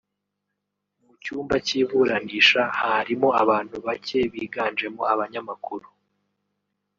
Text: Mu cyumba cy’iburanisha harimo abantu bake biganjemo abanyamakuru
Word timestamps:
Mu 1.03 1.13
cyumba 1.23 1.55
cy’iburanisha 1.65 2.61
harimo 2.81 3.27
abantu 3.41 3.75
bake 3.85 4.19
biganjemo 4.33 5.01
abanyamakuru 5.13 5.87